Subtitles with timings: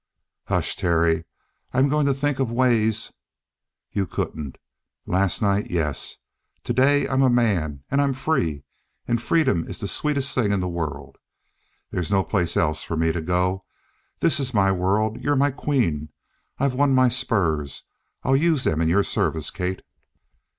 [0.45, 1.25] "Hush, Terry.
[1.73, 3.11] I I'm going to think of ways!"
[3.91, 4.57] "You couldn't.
[5.05, 6.17] Last night yes.
[6.63, 8.63] Today I'm a man and I'm free.
[9.07, 11.19] And freedom is the sweetest thing in the world.
[11.91, 13.61] There's no place else for me to go.
[14.21, 15.21] This is my world.
[15.21, 16.09] You're my queen.
[16.57, 17.83] I've won my spurs;
[18.23, 19.83] I'll use them in your service, Kate."